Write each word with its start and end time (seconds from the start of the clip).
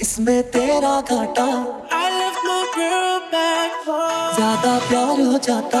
इसमें 0.00 0.42
तेरा 0.50 1.00
घाटा। 1.00 1.46
ज़्यादा 4.34 4.78
प्यार 4.88 5.20
हो 5.20 5.38
जाता। 5.38 5.80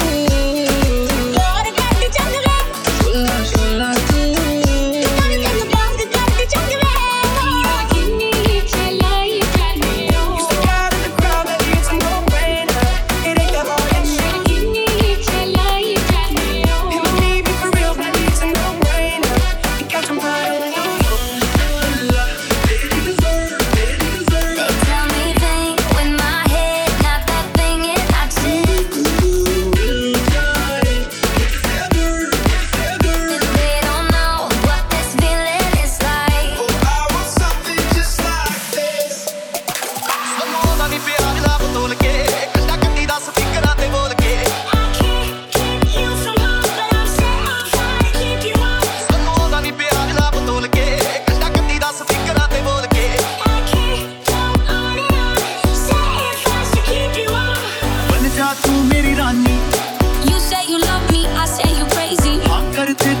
it 62.99 63.20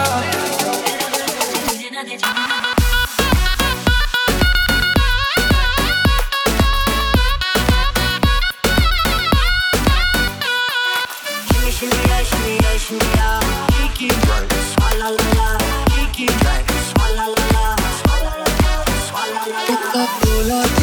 up, 19.95 20.21
pull 20.21 20.51
up. 20.51 20.80